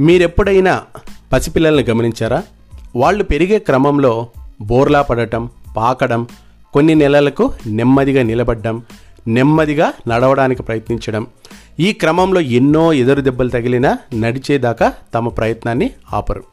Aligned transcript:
మీరెప్పుడైనా 0.00 0.82
పసిపిల్లల్ని 1.32 1.82
గమనించారా? 1.82 2.42
వాళ్ళు 2.96 3.24
పెరిగే 3.24 3.58
క్రమంలో 3.58 4.28
బోర్లా 4.60 5.02
పడటం 5.02 5.50
పాకడం 5.76 6.26
కొన్ని 6.72 6.94
నెలలకు 6.94 7.52
నెమ్మదిగా 7.66 8.22
నిలబడ్డం 8.22 8.82
నెమ్మదిగా 9.28 9.92
నడవడానికి 10.08 10.62
ప్రయత్నించడం 10.62 11.26
ఈ 11.80 11.92
క్రమంలో 11.92 12.40
ఎన్నో 12.40 12.92
ఎదురు 12.92 13.20
దెబ్బలు 13.20 13.48
తగిలినా 13.48 13.98
నడిచేదాకా 14.14 14.92
తమ 15.14 15.28
ప్రయత్నాన్ని 15.28 15.90
ఆపరు. 16.12 16.44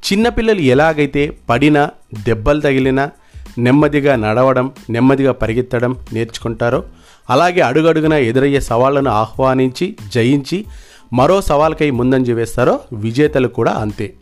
చిన్నపిల్లలు 0.00 0.60
ఎలాగైతే 0.60 1.38
పడినా 1.50 1.90
దెబ్బలు 2.22 2.60
తగిలినా 2.60 3.10
నెమ్మదిగా 3.58 4.16
నడవడం 4.16 4.72
నెమ్మదిగా 4.90 5.32
పరిగెత్తడం 5.32 5.96
నేర్చుకుంటారో 6.12 6.84
అలాగే 7.30 7.60
అడుగడుగున 7.60 8.12
ఎదురయ్యే 8.12 8.60
సవాళ్ళను 8.60 9.10
ఆహ్వానించి 9.10 9.96
జయించి 10.12 10.64
మరో 11.12 11.40
సవాల్కై 11.40 11.90
ముందంజ 11.90 12.30
వేస్తారో 12.30 12.80
విజేతలు 12.92 13.48
కూడా 13.48 13.72
అంతే. 13.72 14.14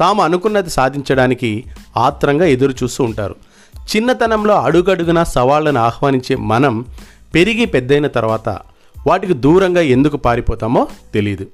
తాము 0.00 0.22
అనుకున్నది 0.22 0.70
సాధించడానికి 0.70 1.64
ఆత్రంగా 1.96 2.44
ఎదురు 2.44 2.74
చూస్తూ 2.82 3.04
ఉంటారు. 3.04 3.36
చిన్నతనంలో 3.96 4.54
అడుగడుగున 4.54 5.22
సవాళ్ళను 5.22 5.80
ఆహ్వానించే 5.80 6.36
మనం 6.36 6.84
పెరిగి 7.34 7.64
పెద్దయిన 7.64 8.06
తర్వాత 8.06 8.48
వాటికి 9.06 9.32
దూరంగా 9.32 9.80
ఎందుకు 9.80 10.16
పారిపోతామో 10.16 10.88
తెలియదు 11.14 11.46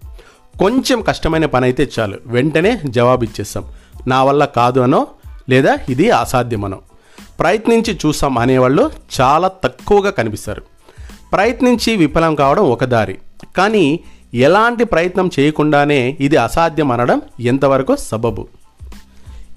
కొంచెం 0.59 1.03
కష్టమైన 1.03 1.47
పని 1.47 1.65
అయితే 1.65 1.91
చాలు. 1.99 2.19
వెంటనే 2.27 2.81
జవాబిచ్చేస్తాం. 2.87 3.65
నా 4.07 4.25
వల్ల 4.25 4.45
కాదు 4.45 4.81
అనో 4.81 5.07
లేదా 5.51 5.77
ఇది 5.89 6.11
అసాధ్యమనో. 6.11 6.79
ప్రయత్నించి 7.41 7.99
చూసాం 8.07 8.39
అనేవాళ్ళు 8.39 8.91
చాలా 9.21 9.49
తక్కువగా 9.49 10.11
కనిపిస్తారు. 10.11 10.63
ప్రయత్నించి 11.33 11.97
విఫలం 11.97 12.35
కావడం 12.35 12.63
ఒక 12.63 12.85
దారి. 12.85 13.19
కానీ 13.57 14.01
ఎలాంటి 14.35 14.85
ప్రయత్నం 14.85 15.31
చేయకుండానే 15.41 16.17
ఇది 16.21 16.37
అసాధ్యం 16.37 16.93
అనడం 16.93 17.23
ఎంతవరకు 17.41 17.97
సబబు. 17.97 18.49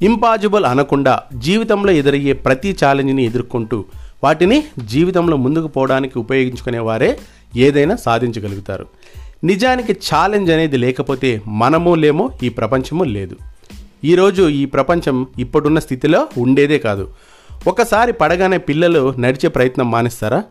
ఇంపాజిబుల్ 0.01 0.65
అనకుండా 0.65 1.19
జీవితంలో 1.37 1.91
ఎదురయ్యే 1.91 2.33
ప్రతి 2.33 2.77
ఛాలెంజ్ని 2.85 3.25
ఎదుర్కొంటూ 3.25 3.85
వాటిని 4.23 4.63
జీవితంలో 4.85 5.37
ముందుకు 5.37 5.67
పోవడానికి 5.67 6.19
ఉపయోగించుకునే 6.19 6.79
వారే 6.79 7.19
ఏదైనా 7.55 7.95
సాధించగలుగుతారు. 7.95 8.85
నిజానికి 9.43 9.93
ఛాలెంజ్ 9.93 10.51
అనేది 10.51 10.77
లేకపోతే 10.77 11.41
మనము 11.47 11.95
లేమో 11.95 12.31
ఈ 12.43 12.49
ప్రపంచము 12.49 13.03
లేదు. 13.03 13.35
ఈరోజు 14.03 14.49
ఈ 14.49 14.65
ప్రపంచం 14.65 15.27
ఇప్పుడున్న 15.39 15.79
స్థితిలో 15.79 16.27
ఉండేదే 16.37 16.77
కాదు. 16.77 17.07
ఒకసారి 17.67 18.13
పడగానే 18.13 18.57
పిల్లలు 18.57 19.13
నడిచే 19.19 19.49
ప్రయత్నం 19.49 19.91
మానేస్తారా? 19.91 20.43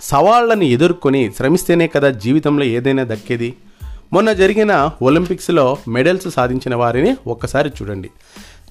సవాళ్ళను 0.00 0.62
ఎదుర్కొని 0.62 1.30
శ్రమిస్తేనే 1.36 1.86
కదా 1.86 2.10
జీవితంలో 2.10 2.64
ఏదైనా 2.64 3.04
దక్కేది? 3.04 3.54
మొన్న 4.12 4.32
జరిగిన 4.32 4.90
ఒలింపిక్స్లో 5.02 5.76
మెడల్స్ 5.88 6.30
సాధించిన 6.30 6.74
వారిని 6.74 7.16
ఒక్కసారి 7.26 7.70
చూడండి. 7.82 8.10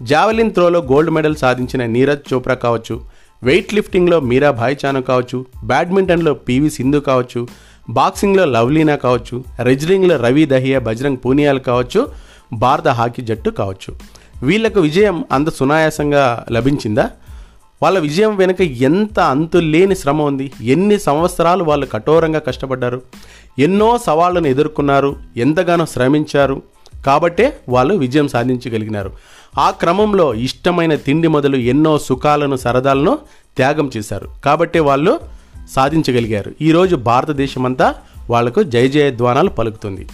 జావెలిన్ 0.02 0.52
త్రోలో 0.52 0.80
గోల్డ్ 0.80 1.11
మెడల్ 1.11 1.36
సాధించిన 1.36 1.86
నీరజ్ 1.86 2.33
చోప్రా 2.33 2.55
కావచ్చు 2.55 3.02
వెయిట్ 3.44 3.73
లిఫ్టింగ్లో 3.73 4.19
మీరా 4.19 4.52
భాయ్చాను 4.52 5.02
కావచ్చు 5.02 5.45
బ్యాడ్మింటన్లో 5.63 6.33
పివి 6.33 6.69
సింధు 6.69 6.97
కావచ్చు 6.97 7.47
బాక్సింగ్లో 7.89 8.45
లవ్లీనా 8.45 8.95
కావచ్చు 8.95 9.44
రెజ్లింగ్లో 9.59 10.16
రవి 10.16 10.45
దహియా 10.45 10.80
బజరంగ్ 10.80 11.17
పూనియాలు 11.25 11.59
కావచ్చు 11.59 12.11
భారత 12.53 12.88
హాకీ 12.88 13.22
జట్టు 13.22 13.50
కావచ్చు. 13.50 13.95
వీళ్ళకు 14.45 14.80
విజయం 14.80 15.25
అంత 15.31 15.50
సునాయాసంగా 15.50 16.45
లభించిందా? 16.52 17.11
వాళ్ళ 17.83 17.99
విజయం 17.99 18.35
వెనుక 18.35 18.61
ఎంత 18.61 19.19
అంతులేని 19.19 19.95
శ్రమ 19.95 20.21
ఉంది? 20.21 20.51
ఎన్ని 20.63 20.99
సంవత్సరాలు 20.99 21.63
వాళ్ళు 21.63 21.85
కఠోరంగా 21.85 22.39
కష్టపడ్డారు? 22.39 23.01
ఎన్నో 23.59 23.97
సవాళ్ళను 23.97 24.47
ఎదుర్కొన్నారు? 24.47 25.16
ఎంతగానో 25.38 25.85
శ్రమించారు? 25.85 26.61
కాబట్టే 27.05 27.57
వాళ్ళు 27.69 27.94
విజయం 27.94 28.27
సాధించగలిగినారు. 28.27 29.11
ఆ 29.59 29.69
క్రమంలో 29.69 30.33
ఇష్టమైన 30.33 30.95
తిండి 30.95 31.27
మొదలు 31.27 31.55
ఎన్నో 31.55 31.97
సుఖాలను 31.97 32.55
సరదాలను 32.55 33.19
త్యాగం 33.57 33.91
చేశారు. 33.97 34.27
కాబట్టే 34.45 34.79
వాళ్ళు 34.79 35.19
సాధించగలిగారు. 35.71 36.51
ఈరోజు 36.61 36.95
భారతదేశమంతా 36.95 37.95
వాళ్ళకు 38.29 38.63
జయ 38.63 38.88
జయధ్వానాలు 38.88 39.50
పలుకుతుంది. 39.50 40.07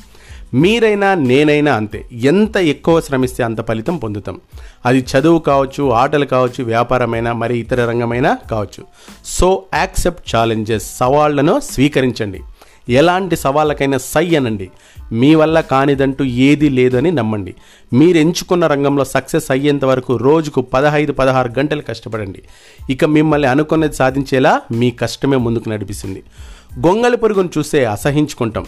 మీరైనా 0.53 1.13
నేనైనా 1.13 1.73
అంతే. 1.75 2.06
ఎంత 2.13 2.57
ఎక్కువ 2.57 3.01
శ్రమిస్తే 3.01 3.44
అంత 3.44 3.67
ఫలితం 3.67 3.97
పొందుతాం. 3.97 4.41
అది 4.85 5.06
చదువు 5.17 5.39
కావచ్చు 5.39 5.89
ఆటలు 5.89 6.25
కావచ్చు 6.25 6.63
వ్యాపారమైనా 6.63 7.34
మరి 7.34 7.59
ఇతర 7.59 7.89
రంగమైనా 7.89 8.38
కావచ్చు. 8.51 8.84
సో 9.25 9.63
యాక్సెప్ట్ 9.73 10.35
ఛాలెంజెస్ 10.35 10.97
సవాళ్ళను 10.97 11.59
స్వీకరించండి. 11.59 12.41
ఎలాంటి 12.89 13.35
సవాళ్ళకైనా 13.35 13.97
సై 13.97 14.35
అనండి. 14.35 14.69
మీ 15.12 15.35
వల్ల 15.35 15.59
కానిదంటూ 15.59 16.23
ఏదీ 16.23 16.69
లేదని 16.69 17.12
నమ్మండి. 17.12 17.56
మీరు 17.94 18.18
ఎంచుకున్న 18.18 18.68
రంగంలో 18.68 19.06
సక్సెస్ 19.06 19.51
అయ్యేంత 19.51 19.85
వరకు 19.85 20.18
రోజుకు 20.18 20.62
పదహైదు 20.62 21.13
పదహారు 21.13 21.51
గంటలు 21.59 21.81
కష్టపడండి. 21.81 22.41
ఇక 22.89 23.06
మిమ్మల్ని 23.06 23.47
అనుకున్నది 23.47 23.95
సాధించేలా 23.95 24.62
మీ 24.72 24.91
కష్టమే 24.91 25.38
ముందుకు 25.38 25.69
నడిపిస్తుంది. 25.69 26.23
గొంగళి 26.88 27.18
పురుగును 27.18 27.50
చూస్తే 27.57 27.85
అసహించుకుంటాం. 27.85 28.66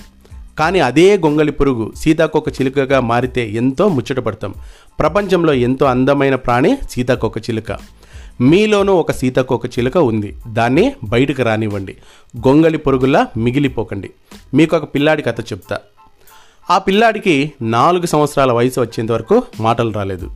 కానీ 0.59 0.80
అదే 0.80 1.18
గొంగళి 1.18 1.52
పురుగు 1.52 1.94
సీతాకొక 1.96 2.50
చిలుకగా 2.50 3.00
మారితే 3.00 3.50
ఎంతో 3.50 3.88
ముచ్చటపడతాం. 3.88 4.53
ప్రపంచంలో 5.00 5.53
ఎంతో 5.53 5.86
అందమైన 5.86 6.36
ప్రాణి 6.36 6.78
సీతాకొక 6.91 7.38
చిలుక. 7.38 7.78
మీలోనూ 8.41 8.94
ఒక 8.94 9.12
సీతాకొక 9.12 9.66
చిలుక 9.66 9.97
ఉంది. 9.97 10.36
దాన్ని 10.47 10.94
బయటకు 11.03 11.44
రానివ్వండి. 11.44 11.96
గొంగళి 12.38 12.78
పురుగులా 12.78 13.28
మిగిలిపోకండి. 13.38 14.09
మీకు 14.53 14.78
ఒక 14.78 14.84
పిల్లాడి 14.84 15.22
కథ 15.22 15.42
చెప్తా. 15.42 15.78
ఆ 16.69 16.78
పిల్లాడికి 16.78 17.52
నాలుగు 17.62 18.06
సంవత్సరాల 18.06 18.52
వయసు 18.52 18.81
వచ్చేంత 18.81 19.12
వరకు 19.12 19.44
మాటలు 19.59 19.92
రాలేదు. 19.92 20.31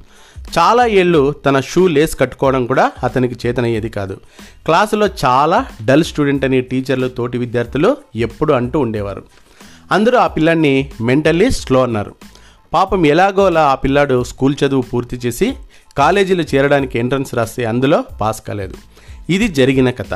చాలా 0.60 0.86
ఏళ్ళు 0.86 1.32
తన 1.32 1.60
షూ 1.60 1.88
లేస్ 1.88 2.20
కట్టుకోవడం 2.20 2.66
కూడా 2.66 2.92
అతనికి 3.04 3.48
చేతనయ్యేది 3.48 3.90
కాదు. 3.90 4.18
క్లాసులో 4.66 5.08
చాలా 5.26 5.66
డల్ 5.86 6.04
స్టూడెంట్ 6.04 6.46
అని 6.46 6.62
టీచర్లు 6.62 7.08
తోటి 7.08 7.38
విద్యార్థులు 7.38 7.98
ఎప్పుడు 8.16 8.54
అంటూ 8.54 8.80
ఉండేవారు. 8.80 9.24
అందరూ 9.92 10.18
ఆ 10.18 10.28
పిల్లాన్ని 10.28 10.92
మెంటల్లీ 11.02 11.52
స్లో 11.52 11.84
అన్నారు. 11.84 12.16
పాపం 12.74 13.06
ఎలాగోలా 13.06 13.70
ఆ 13.70 13.76
పిల్లాడు 13.76 14.24
స్కూల్ 14.24 14.56
చదువు 14.66 14.82
పూర్తి 14.82 15.16
చేసి 15.16 15.54
కాలేజీలో 15.98 16.44
చేరడానికి 16.44 17.00
ఎంట్రన్స్ 17.00 17.36
రాస్తే 17.36 17.66
అందులో 17.66 18.04
పాస్ 18.22 18.42
కాలేదు. 18.42 18.76
ఇది 19.30 19.48
జరిగిన 19.48 19.90
కథ. 19.90 20.14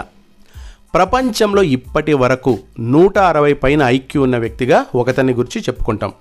ప్రపంచంలో 0.94 1.64
ఇప్పటి 1.64 2.14
వరకు 2.14 2.60
నూట 2.80 3.18
అరవై 3.18 3.54
పైన 3.54 3.82
ఐక్యూ 3.82 4.24
ఉన్న 4.24 4.38
వ్యక్తిగా 4.38 4.86
ఒకతని 4.96 5.34
గురించి 5.34 5.62
చెప్పుకుంటాం. 5.62 6.12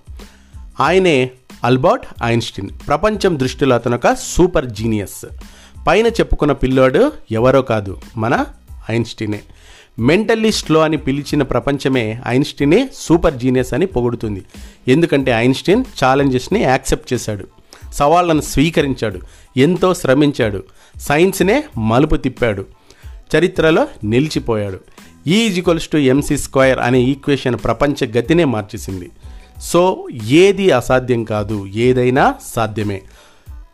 ఆయనే 0.81 1.31
అల్బర్ట్ 1.65 2.07
ఐన్స్టీన్. 2.25 2.69
ప్రపంచం 2.89 3.39
దృష్టిలో 3.39 3.75
అతను 3.75 3.97
ఒక 3.97 4.13
సూపర్ 4.13 4.67
జీనియస్. 4.67 5.27
పైన 5.87 6.07
చెప్పుకున్న 6.07 6.53
పిల్లోడు 6.53 7.13
ఎవరో 7.31 7.63
కాదు 7.63 7.99
మన 8.17 8.45
ఐన్స్టీనే. 8.91 9.41
మెంటలిస్ట్లో 9.99 10.81
అని 10.81 10.97
పిలిచిన 10.97 11.43
ప్రపంచమే 11.43 12.21
ఐన్స్టీనే 12.27 12.89
సూపర్ 12.95 13.35
జీనియస్ 13.35 13.75
అని 13.75 13.87
పొగుడుతుంది. 13.87 14.43
ఎందుకంటే 14.89 15.31
ఐన్స్టీన్ 15.31 15.85
ఛాలెంజెస్ని 16.05 16.61
యాక్సెప్ట్ 16.61 17.13
చేశాడు. 17.13 17.47
సవాళ్ళను 17.95 18.41
స్వీకరించాడు. 18.41 19.21
ఎంతో 19.57 19.95
శ్రమించాడు. 19.95 20.63
సైన్స్నే 21.01 21.65
మలుపు 21.79 22.17
తిప్పాడు. 22.17 22.67
చరిత్రలో 23.37 23.89
నిలిచిపోయాడు. 24.05 24.81
E equals 25.27 25.89
to 25.89 25.97
MC 25.97 26.37
square 26.37 26.79
అనే 26.79 27.01
ఈక్వేషన్ 27.01 27.57
ప్రపంచ 27.65 28.19
గతినే 28.19 28.45
మార్చేసింది. 28.45 29.11
సో 29.63 30.07
ఏది 30.27 30.71
అసాధ్యం 30.71 31.25
కాదు 31.25 31.67
ఏదైనా 31.67 32.35
సాధ్యమే. 32.57 33.03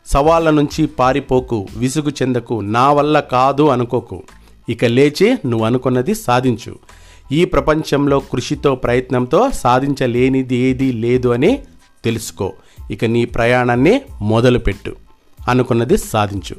సవాళ్ళ 0.07 0.51
నుంచి 0.51 0.87
పారిపోకు 0.87 1.67
విసుగు 1.77 2.11
చెందకు 2.11 2.61
నా 2.61 2.93
వల్ల 2.93 3.21
కాదు 3.21 3.69
అనుకోకు. 3.69 4.23
ఇక 4.69 4.85
లేచి 4.85 5.37
నువ్వు 5.47 5.67
అనుకున్నది 5.67 6.15
సాధించు. 6.15 6.79
ఈ 7.33 7.45
ప్రపంచంలో 7.45 8.21
కృషితో 8.21 8.75
ప్రయత్నంతో 8.75 9.51
సాధించలేనిది 9.51 10.57
ఏదీ 10.57 10.93
లేదు 10.93 11.29
అని 11.29 11.63
తెలుసుకో. 12.05 12.53
ఇక 12.91 13.05
నీ 13.05 13.25
ప్రయాణాన్ని 13.25 14.01
మొదలుపెట్టు. 14.23 14.97
అనుకున్నది 15.49 15.99
సాధించు. 15.99 16.57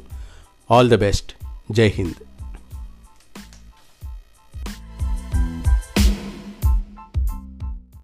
ఆల్ 0.74 0.90
ద 0.90 0.94
బెస్ట్ 0.94 1.32
జై 1.72 1.88
హింద్. 1.88 2.27